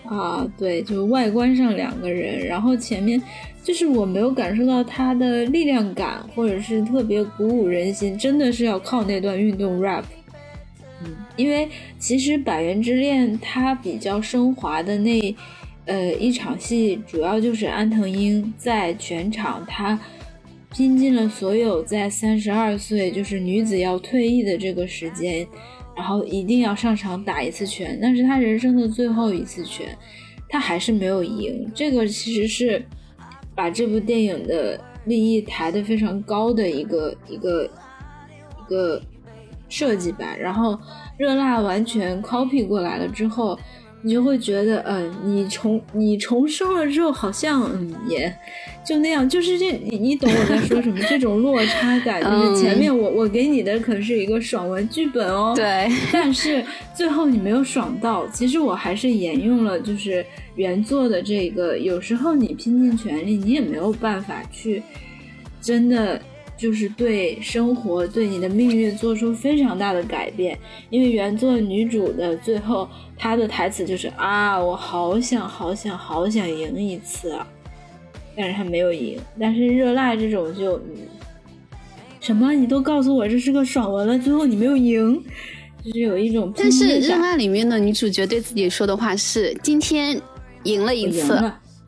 [0.08, 3.22] 啊，对，就外观上两个人，然后前面
[3.64, 10.04] 就是我没有感受到他的力量感，或者是特别鼓舞人心，真的是要靠那段运动 rap。
[11.04, 15.36] 嗯，因为其实《百元之恋》它比较升华的那
[15.86, 20.00] 呃一场戏，主要就是安藤英在全场他
[20.72, 25.48] 拼尽了所有在三十二岁就是女子要退役的这个时间。
[25.96, 29.98] 然后一定要上场打一次拳，那是他人生的最后一次拳，
[30.50, 31.72] 他还是没有赢。
[31.74, 32.86] 这个其实是
[33.56, 39.02] 把这部电影的利益抬得非常高的一个一个一个
[39.70, 40.36] 设计吧。
[40.38, 40.78] 然后
[41.18, 43.58] 热辣完全 copy 过来了之后，
[44.02, 48.32] 你就会觉得，嗯，你重你重生了之后，好像嗯也
[48.86, 51.00] 就那样，就是这你你懂我在说什么？
[51.10, 58.28] 这种落差感，就是前面我我给你的可是一个爽文剧本哦，对，但是最后你没有爽到。
[58.28, 60.24] 其实我还是沿用了就是
[60.56, 64.84] 原作的这个，有时候你拼尽全力，你也没有办法去
[65.62, 66.22] 真的。
[66.58, 70.58] 就是对生活、对你的命运做出非常大的改变，
[70.90, 72.88] 因为原作女主的最后，
[73.18, 77.46] 她的台词就是啊，我好想、好想、好想赢一次啊，
[78.38, 79.20] 但是她没有赢。
[79.38, 80.82] 但是热辣这种就，
[82.22, 85.22] 什么你都告诉我这是个爽文了，最后你没有赢，
[85.84, 86.54] 就是有一种。
[86.56, 90.18] 但是热辣里面的女主角对自己说的话是：今天
[90.64, 91.38] 赢了一次，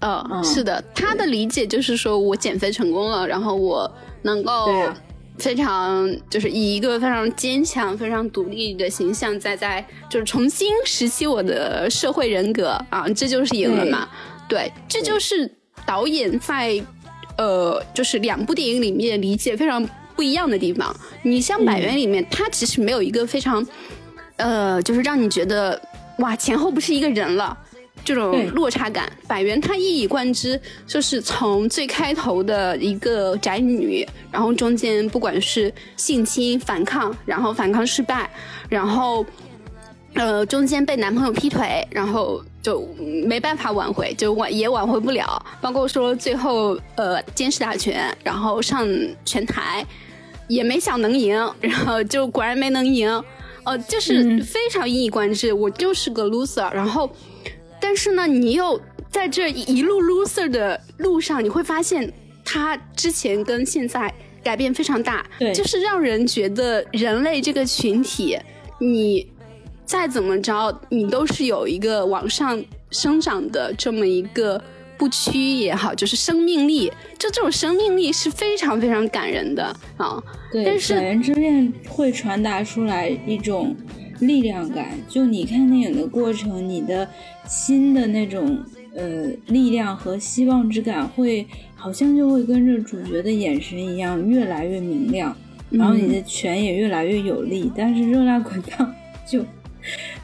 [0.02, 3.90] 嗯，是的，她的理解就是说我减肥成功了，然后我。
[4.24, 4.68] 能够
[5.38, 14.08] 非常就是以一个非常坚强、非常独立的形象，在在就是重新拾起我的社会人格啊，这就是赢了嘛？
[14.50, 15.50] 对，这就是
[15.86, 16.82] 导演在
[17.38, 20.96] 呃，就是两部电影里面理解非常不一样的地方。
[21.22, 23.66] 你像《百元》里面，它其实没有一个非常
[24.38, 25.80] 呃，就是让你觉得
[26.18, 27.56] 哇，前后不是一个人了。
[28.08, 38.30] 这种落差感，百元她一以贯之，就是从最开头的一个宅女，然后中间不管是性侵、反抗，然后反抗失败，
[38.70, 39.26] 然后
[40.14, 42.88] 呃中间被男朋友劈腿，然后就
[43.26, 45.46] 没办法挽回，就挽也挽回不了。
[45.60, 48.88] 包括说最后呃监视大权，然后上
[49.26, 49.86] 拳台
[50.48, 53.22] 也没想能赢，然后就果然没能赢，
[53.66, 57.12] 呃就是非常一以贯之，我就是个 loser，然后。
[57.80, 62.12] 但是呢，你又在这一路 loser 的路上，你会发现
[62.44, 64.14] 他之前跟现在
[64.44, 68.38] 改变非常大，对，就是让人觉得人类这个群体，
[68.80, 69.28] 你
[69.86, 74.62] 再怎么着，你都是有一个往上生长的这么一个
[74.98, 79.64] 不屈也好，就是生命力，就这种生命力是非常非常感人的
[79.98, 80.22] 啊。
[80.52, 83.76] 对，但是《人之恋》会传达出来一种。
[84.20, 87.08] 力量感，就你看电影的过程，你的
[87.48, 88.58] 心的那种
[88.96, 95.36] 呃力量和希望之感，会好像就会跟着主角的眼神一样，越来越明亮，
[95.70, 97.72] 然后你的拳也越来越有力。
[97.76, 98.94] 但是热辣滚烫
[99.26, 99.46] 就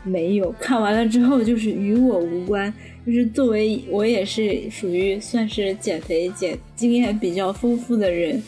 [0.03, 2.73] 没有，看完了之后就是与我无关。
[3.06, 8.41] 就是作为我也是属于算是减肥减经验比较丰富的人，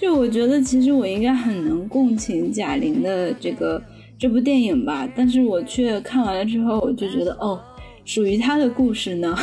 [0.00, 3.80] 就我觉得其实我应该很能共情贾玲的这个。
[4.20, 7.58] 这部电影吧，但是我却看完了之后，我就觉得哦，
[8.04, 9.34] 属于他的故事呢。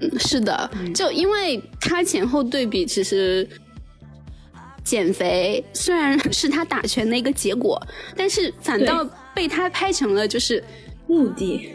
[0.00, 3.48] 嗯，是的，就因为他前后对比，其实
[4.84, 7.82] 减肥虽然是他打拳的一个结果，
[8.14, 10.62] 但是反倒被他拍成了就是
[11.08, 11.70] 目的。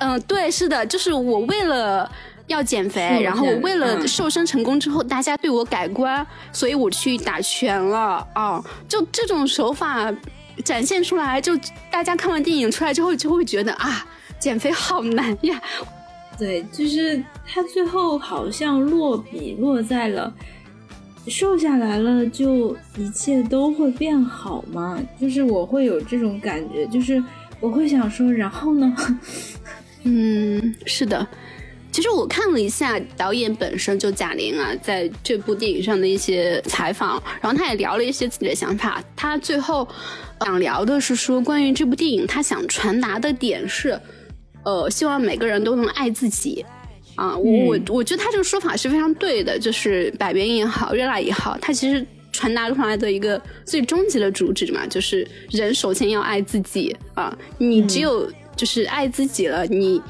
[0.00, 2.10] 嗯，对，是的，就是我为了
[2.48, 8.62] 要减肥，然后我为了瘦身成功之后，大家对我改观，所以我去打拳了啊！
[8.86, 10.14] 就这种手法。
[10.62, 11.56] 展现出来，就
[11.90, 14.06] 大家看完电影出来之后，就会觉得啊，
[14.38, 15.60] 减肥好难呀。
[16.38, 20.34] 对，就是他最后好像落笔落在了
[21.28, 24.98] 瘦下来了，就一切都会变好吗？
[25.20, 27.22] 就是我会有这种感觉，就是
[27.60, 28.96] 我会想说，然后呢？
[30.04, 31.26] 嗯，是的。
[31.94, 39.00] 其实我看了一下导演本身就贾玲啊，在这部电影上的一些采访，然后他也聊了一些自己的想法。
[39.14, 39.86] 他最后
[40.40, 43.96] 想聊的是说，关于这部电影，他想传达的点是，
[44.64, 46.66] 呃，希望每个人都能爱自己。
[47.14, 60.02] 啊，我我我觉得他这个说法是非常对的，就是百元也好，热辣也好，他其实传达出来的一个最终极的主旨嘛，就是人首先要爱自己啊，你只有就是爱自己了，你。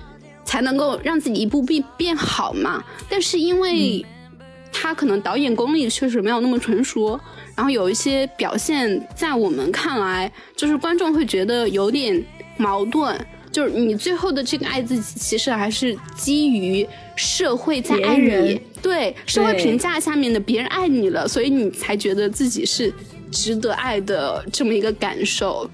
[0.54, 2.80] 才能够让自己一步步变好嘛。
[3.08, 4.06] 但是因为
[4.72, 7.18] 他可能导演功力确实没有那么成熟，
[7.56, 12.24] 然后有一些表现在我们看来，就是观众会觉得有点
[12.56, 13.18] 矛盾。
[13.50, 16.86] 就是你最后的这个爱自己，其实还是基于
[17.16, 22.94] 社会在爱你，对社会评价下面的别人爱你了，所以你才觉得自己是
[23.32, 25.68] 值得爱的这么一个感受。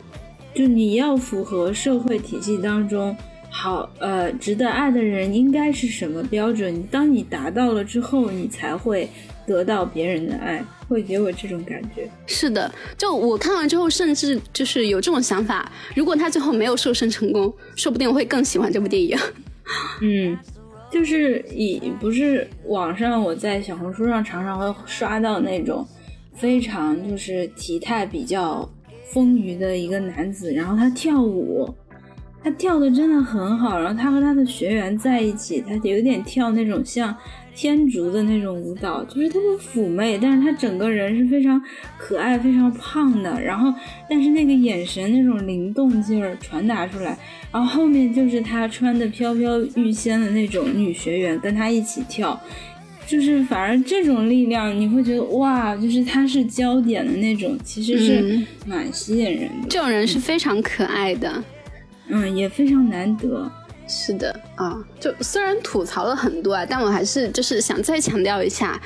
[0.54, 3.14] 就你要符合社会体系当中。
[3.52, 6.82] 好，呃，值得爱的人应该是什么标准？
[6.84, 9.08] 当你达到了之后，你才会
[9.44, 12.08] 得到别人的爱，会给我这种感觉。
[12.26, 19.18] 是的，就我看完之后，甚至就是有这种想法：如果他最后没有瘦身成功，说不定我会更喜欢这部电影。
[20.00, 20.38] 嗯，
[20.90, 25.86] 就是以不是网上我在小红书上常常会刷到那种
[26.34, 28.66] 非常就是体态比较
[29.12, 31.68] 丰腴的一个男子，然后他跳舞。
[32.42, 37.14] 他跳的真的很好，然后他和他的学员在一起，他有点跳那种像
[37.54, 41.60] 天竺的那种舞蹈，就是特别妩媚，但是他整个人是非常
[41.98, 43.70] 可爱、非常胖的，然后
[44.08, 47.18] 但是那个眼神那种灵动劲儿传达出来，
[47.52, 52.40] 然后后面就是他穿的飘飘欲仙的那种女学员跟他一起跳，
[53.06, 59.68] 就是反而这种力量你会觉得哇，就是他是焦点的那种，其实是蛮吸引人的。
[59.68, 61.30] 这种人是非常可爱的。
[61.30, 61.44] 嗯，
[62.34, 63.50] 也非常难得。
[63.92, 68.80] 是的啊，就虽然吐槽了很多啊，但我还是就是想再强调一下，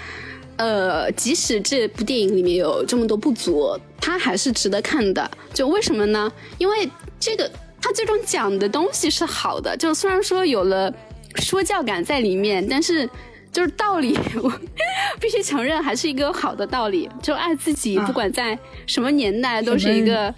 [0.57, 5.31] 呃，即使这部电影里面有这么多不足，它还是值得看的。
[5.53, 6.33] 就为什么呢？
[6.57, 6.89] 因为
[7.21, 7.51] 这个
[7.83, 10.91] 它最终讲的东西是好的，就虽然说有了
[11.37, 13.07] 说教感在里面，但是
[13.53, 14.51] 就是道理，我
[15.21, 17.11] 必须承认还是一个好的道理。
[17.21, 20.35] 就爱自己，不管在什么年代，都是一个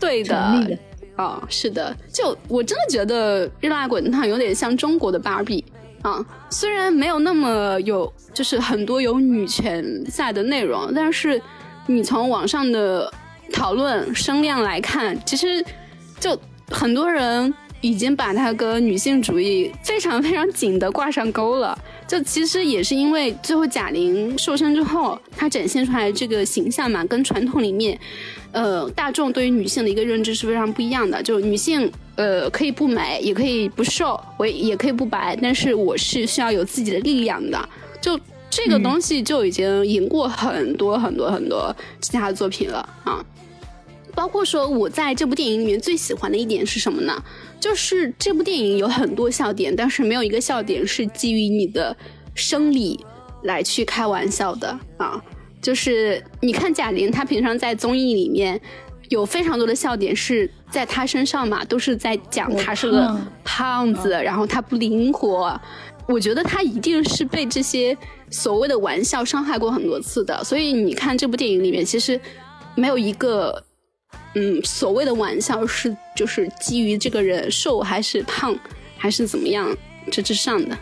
[0.00, 0.36] 对的。
[0.36, 0.60] 啊，
[1.18, 5.64] 哦是的，就我真的觉得《热辣滚烫》有点像中国的芭比
[6.02, 11.40] 啊，虽然没有那么有，就是很多有女权在的内容，但是
[11.86, 13.12] 你从网上的
[13.52, 15.64] 讨论声量来看，其实
[16.20, 16.38] 就
[16.70, 21.76] 很多人已经把它跟女性主义非常非常紧的挂上钩了。
[22.06, 27.98] 就其实也是因为最后贾玲瘦身之后，她展现出来这个形象嘛，跟传统里面。
[28.52, 31.22] 呃，大众对于女性的一个认知是非常不一样的。
[31.22, 37.68] 就女性，呃，可以不美，也可以不瘦，我也可以不白，但是我是需要有自己的力量的。
[38.00, 38.18] 就
[38.48, 43.24] 这个东西就已经赢过很多很多很多其他的作品了啊。
[44.14, 47.22] 包括说我在这部电影里面最喜欢的一点是什么呢？
[47.60, 51.96] 就是这部电影有很多笑点，但是没有一个笑点是基于你的
[52.34, 52.98] 生理
[53.42, 55.22] 来去开玩笑的啊。
[55.60, 58.60] 就是你看贾玲，她平常在综艺里面
[59.08, 65.60] 有非常多的笑点是在她身上嘛，都是在讲她是个胖子，然后她不灵活。
[66.06, 67.96] 我觉得她一定是被这些
[68.30, 70.42] 所谓的玩笑伤害过很多次的。
[70.44, 72.18] 所以你看这部电影里面，其实
[72.74, 73.62] 没有一个
[74.34, 78.56] 嗯所谓的玩笑是就是基于这个人瘦还是胖
[78.96, 79.76] 还是怎么样
[80.10, 80.78] 这之上的。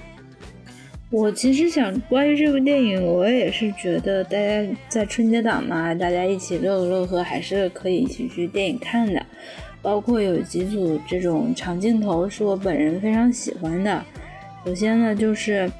[1.12, 9.24] 我其实想关于这部电影，我也是觉得大家在春节档嘛，大家一起乐呵乐呵，还是可以一起去电影看的。
[9.80, 14.04] 包括有几组这种长镜头是我本人非常喜欢的。
[14.64, 15.70] 首先呢，就是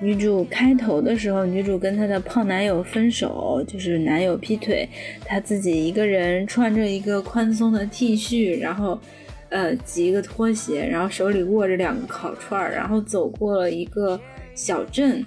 [0.00, 4.88] 女主开头的时候，女主跟她的胖男友分手，就是男友劈腿，
[5.24, 8.98] 她自己一个人穿着一个宽松的 T 恤，然后
[9.50, 14.20] 呃挤一个拖鞋，然后手里握着两个烤串儿，然后走过了一个。
[14.60, 15.24] 小镇，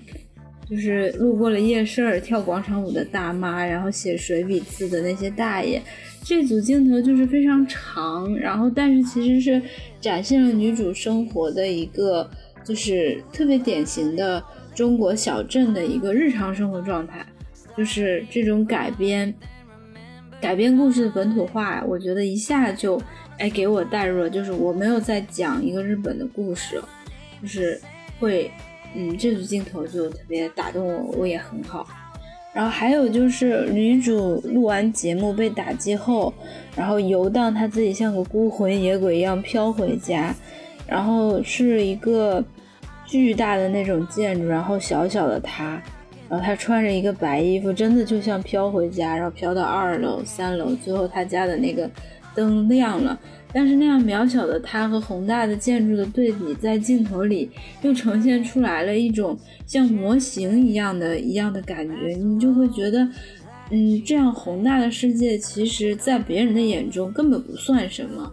[0.70, 5.82] 就是路过了夜市跳广场舞的大妈，然后写水笔字的那些大爷，
[6.24, 9.60] 这组镜头就是非常长，然后但是其实是
[10.00, 12.30] 展现了女主生活的一个，
[12.64, 14.42] 就是特别典型的
[14.76, 17.26] 中国小镇的一个日常生活状态，
[17.76, 19.34] 就是这种改编，
[20.40, 23.02] 改编故事的本土化，我觉得一下就
[23.40, 26.80] 哎给我带入了，就是我没有在讲一个日本的故事，
[27.42, 27.82] 就是
[28.20, 28.52] 会。
[28.96, 31.88] 嗯，这组镜头就特别打动我，我也很好。
[32.54, 36.32] 然后还有就是女主录完节目被打击后，
[36.76, 40.36] 然后游荡，她自己像个孤魂野鬼一样飘回家，
[40.88, 42.44] 然后是一个
[43.08, 45.82] 巨大的那种建筑，然后小小的她，
[46.30, 51.90] 然后她穿着一个白衣服，真的就像飘回家，然后飘到二楼、三楼，最后她家的那个
[52.36, 53.18] 灯亮了。
[53.54, 57.50] 但是那样渺小的它和宏大的建筑的对比，在镜头里
[57.84, 59.38] 又呈现出来了一种
[59.68, 63.08] 像模型一样的一样的感觉，你就会觉得，
[63.70, 68.32] 嗯，这样宏大的世界，其实在别人的眼中根本不算什么。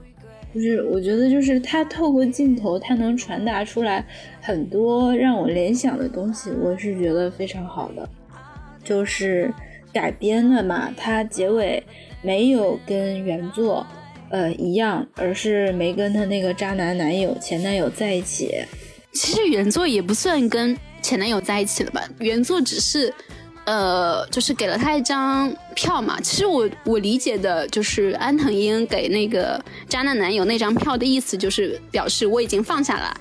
[0.52, 4.04] 就是我觉得，就是它透过镜头，它能传达出来
[4.40, 8.08] 很多让我联想的东西，我是觉得非常好的。
[8.82, 9.52] 就是
[9.92, 11.80] 改编的嘛，它结尾
[12.22, 13.86] 没有跟原作。
[14.30, 18.54] 呃，一样，而是没跟他那个渣男男友、前男友在一起。
[19.12, 22.00] 其实原作也不算跟前男友在一起了吧？
[22.20, 23.12] 原作只是，
[23.64, 26.20] 呃，就是给了他一张票嘛。
[26.20, 33.12] 其实我我理解的就是安藤英给那个渣男男友那张票的意思，就是表示我已经放下了。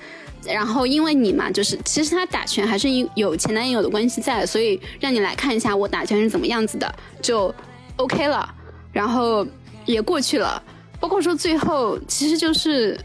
[0.46, 7.52] 然后因为你嘛，就是其实他打拳还是有前男友的关系在，所以让你来看一下我打拳是怎么样子的，就
[7.96, 8.48] OK 了。
[8.92, 9.44] 然后
[9.84, 10.62] 也过去了。
[11.00, 12.96] 包括说最后，其实就是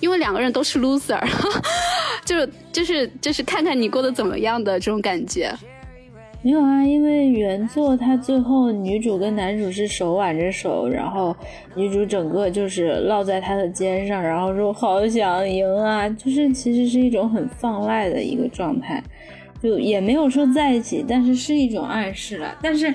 [0.00, 1.18] 因为两个人都是 loser，
[2.24, 5.52] 就就是就是看看你过得怎么样的这种感觉。
[6.42, 11.34] 没有啊，因为原作它最后女主跟男主是手挽着手，然后
[11.74, 19.02] 女主整个就是落在他的肩上，然后说好想赢啊，就是其实是一种很放赖的一个状态，
[19.62, 22.54] 就也没有说在一起，但是是一种暗示了。
[22.60, 22.94] 但是，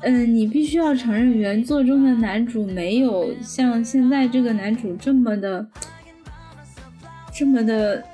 [0.00, 5.66] 嗯，你必须要承认原作中的男主没有像现在这个男主这么的，
[7.34, 8.04] 这么的。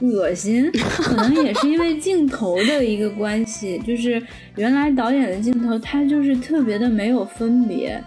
[0.00, 4.20] 恶心，可能也是因为镜头的一个关系，就是
[4.56, 8.02] 原来导演的镜头，他就是特别的没有分别，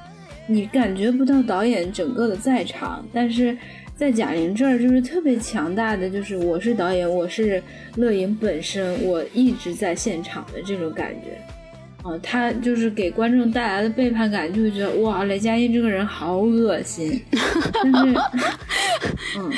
[0.46, 3.58] 你感觉不到导演整个的在场，但是
[3.96, 7.64] 在贾玲这儿就是特别强大的，就是我是导演，我是
[7.96, 11.40] 乐莹本身，我一直在现场的这种感觉，
[12.06, 17.20] 啊，他就是给观众带来的背叛感，就会觉得哇，雷佳音这个人好恶心，
[17.74, 18.16] 但是，
[19.40, 19.52] 嗯。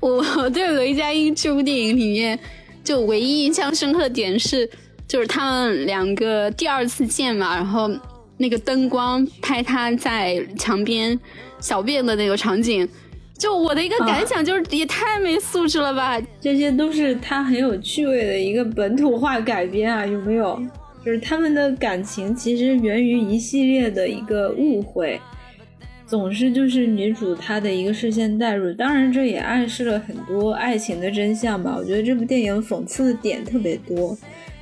[0.00, 2.38] 我对雷佳音这部电影里面，
[2.82, 4.68] 就唯一印象深刻的点是，
[5.06, 7.88] 就是他们两个第二次见嘛，然后
[8.38, 11.16] 那个灯光拍他在墙边
[11.60, 12.88] 小便的那个场景，
[13.40, 16.20] 就我的一个感想就是也太没素质了吧！
[16.38, 20.62] 这些都是他很有趣味的一个本土化改编啊，有没有？
[21.02, 25.18] 就是他们的感情其实源于一系列的一个误会。
[26.06, 31.76] 总是就是女主她的一个视线带入，当然这也暗示了很多爱情的真相吧。
[31.78, 34.14] 我觉得这部电影讽刺的点特别多。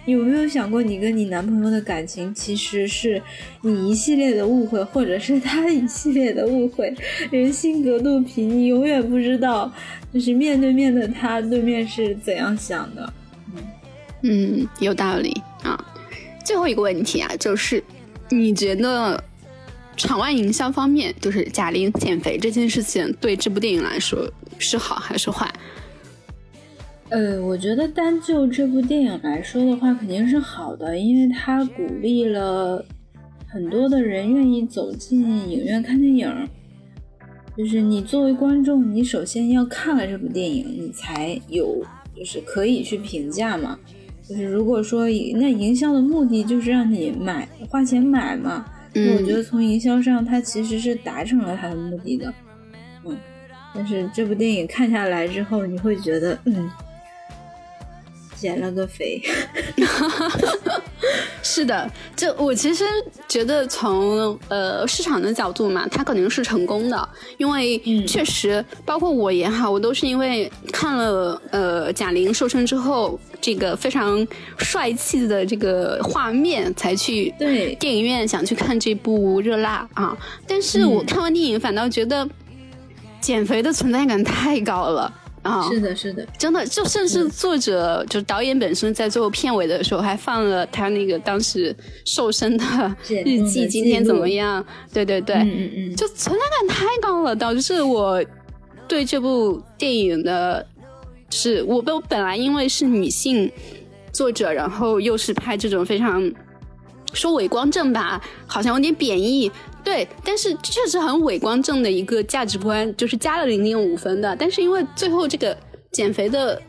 [0.08, 3.20] 你有没有想过，你跟你男朋友的感情其实是
[3.60, 6.90] 你一系列的误会，或者是他一系列的误会？
[7.30, 9.70] 人心隔肚皮，你永远不知道，
[10.10, 13.12] 就是面对面的他对面是怎样想的。
[14.22, 15.78] 嗯，有道理啊。
[16.42, 17.84] 最后一个问题啊，就是
[18.30, 19.22] 你觉得？
[19.98, 25.52] 场外营销方面，就是贾玲减肥这件事情，对这部电影来说是好还是坏？
[27.10, 32.84] 呃，我觉得单就这部电影来说的话，肯定是好的，因为它鼓励了
[33.46, 36.48] 很多的人愿意走进影院看电影。
[37.56, 41.82] 就是你作为观众，你首先要看了这部电影，你才有
[42.14, 43.78] 就是可以去评价嘛。
[44.22, 45.04] 就是如果说
[45.34, 48.64] 那营销的目的就是让你买花钱买嘛。
[48.94, 52.34] 我觉得从营销上，它其实是达成了它的目的的，
[53.04, 53.16] 嗯，
[53.72, 56.68] 但是这部电影看下来之后，你会觉得，嗯，
[58.38, 59.20] 减了个肥。
[61.42, 62.84] 是的，就我其实
[63.26, 67.08] 觉得从呃市场的角度嘛，它肯定是成功的，
[67.38, 74.26] 因为确实包括我也好，我都是因为看了呃贾玲瘦身之后这个非常
[74.58, 77.74] 帅气的这个画面才去对。
[77.76, 80.16] 电影院想去看这部《热辣》啊，
[80.46, 82.28] 但是我看完电影反倒觉得
[83.20, 85.12] 减肥的存在感太高了。
[85.42, 91.74] 啊，是的，是的，真的，就甚至作者，就导演本身，在最后片尾的时候还放了他那个当时
[92.04, 92.64] 瘦身的
[93.06, 94.64] 日记，今天怎么样？
[94.92, 98.22] 对对对，嗯嗯嗯，就存在感太高了，导致我
[98.86, 100.66] 对这部电影的，
[101.30, 103.50] 是我本本来因为是女性
[104.12, 106.30] 作者，然后又是拍这种非常
[107.12, 109.50] 说伪光正吧，好像有点贬义。
[109.88, 114.36] 对，但是确实很伪光正的一个价值观，就是加了零点五分的。
[114.36, 115.56] 但是因为最后这个
[115.92, 116.60] 减肥的，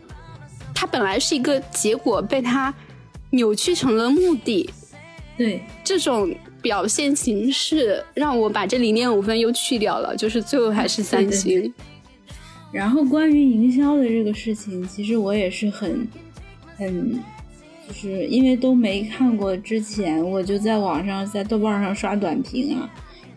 [0.73, 2.73] 它本来是一个结果，被它
[3.31, 4.69] 扭曲成了目的。
[5.37, 11.73] 对，这种表现形式让我把这零点五分又去掉了，就是最后还是三星。
[12.71, 16.07] 然后关于营销的这个事情，其实我也是很
[16.77, 17.19] 很。
[17.85, 22.87] 就是因为都没看过之前，我就在网上在豆瓣上刷短评啊，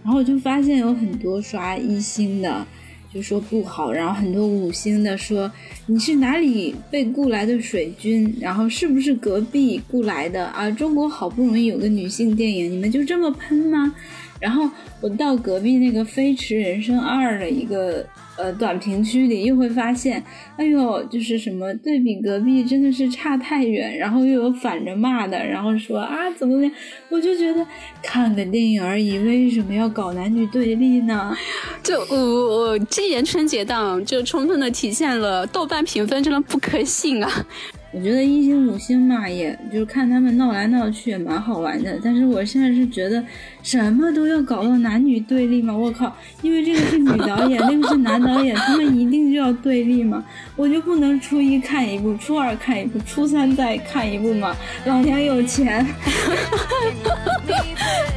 [0.02, 2.66] 然后我就发现有很多刷一星的
[3.12, 5.50] 就说不好，然后很多五星的说
[5.86, 10.70] 你是哪里被雇来的水军，然后是不是隔壁雇来的啊？
[10.70, 13.94] 中国好不容易有个女性电影，你们就这么喷吗？
[14.40, 14.68] 然后
[15.00, 18.06] 我到隔壁那个《飞驰人生二》的一个。
[18.36, 20.22] 呃，短评区里又会发现，
[20.56, 26.74] 哎呦，就是什么对比隔壁真的是差太远，然后又有反着骂的，然后说啊怎么怎么，
[27.10, 27.66] 我就觉得
[28.02, 31.36] 看个电影而已，为什么要搞男女对立呢？
[31.82, 37.46] 就我我今年春节档就充分的体现了豆瓣评分真的不可信啊。
[37.94, 41.98] 我觉得一星五星嘛，也就是看他们闹来闹去也蛮好玩的。
[42.02, 43.22] 但是我现在是觉得，
[43.62, 45.76] 什么都要搞到男女对立嘛？
[45.76, 46.16] 我靠！
[46.40, 50.24] 因为这个是女导演，那个是男导演，他们一定就要对立嘛？
[50.56, 54.56] 我就不能初一看一部，初二看一部，初三再看一部嘛？
[54.86, 55.86] 老娘有钱。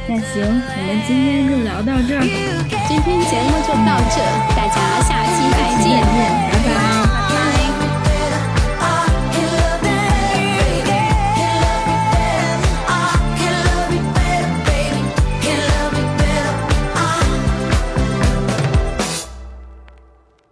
[0.08, 2.24] 那行，我们今天就聊到这儿，
[2.88, 4.16] 今天节目就到这，
[4.56, 6.95] 大家下期再见，拜拜。